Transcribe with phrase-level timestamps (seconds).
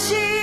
[0.00, 0.39] she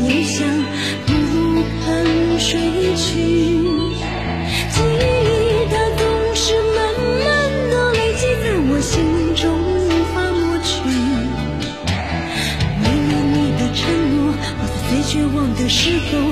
[0.00, 0.48] 梦想
[1.06, 1.12] 不
[1.84, 2.58] 肯睡
[2.96, 3.04] 去，
[4.70, 6.02] 记忆它总
[6.34, 6.44] 是
[6.74, 6.78] 慢
[7.20, 7.28] 慢
[7.70, 8.90] 的累积在我心
[9.36, 10.70] 中，无法抹去。
[12.82, 13.80] 为了你的承
[14.16, 14.18] 诺，
[14.58, 16.29] 我在最绝望的时候。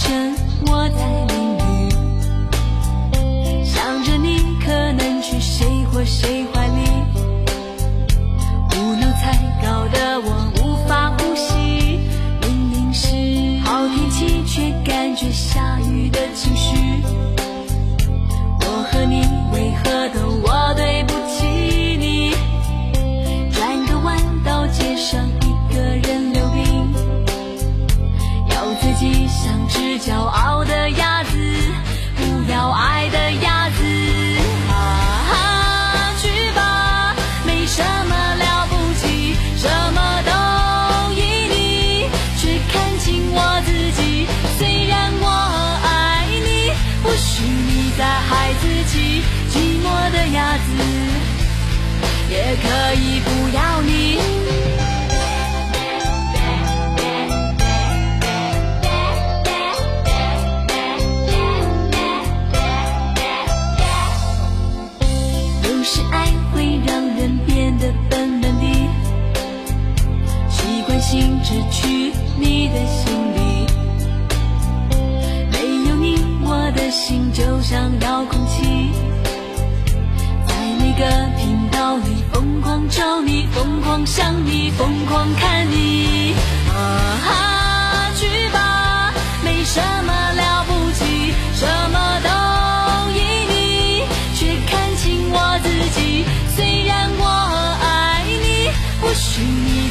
[0.00, 0.34] 成
[0.66, 1.92] 我在淋雨，
[3.62, 6.88] 想着你可能去谁或谁怀里，
[8.70, 12.00] 胡闹才搞得我无法呼吸，
[12.40, 13.08] 明明是
[13.62, 16.99] 好天气，却感觉下雨的情绪。
[71.50, 73.66] 失去你的心里
[75.50, 78.92] 没有你我的心就像遥控器
[80.46, 81.04] 在每个
[81.36, 85.59] 频道里疯狂找你疯狂想你疯狂看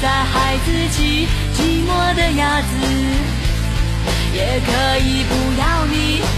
[0.00, 2.76] 在孩子气，寂寞的鸭子
[4.34, 6.35] 也可以不要你。